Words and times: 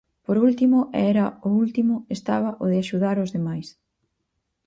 Por 0.25 0.37
último, 0.47 0.77
e 0.99 1.01
era 1.13 1.25
o 1.47 1.49
último, 1.63 1.95
estaba 2.17 2.49
o 2.63 2.65
de 2.71 2.77
axudar 2.79 3.15
aos 3.19 3.33
demais. 3.37 3.67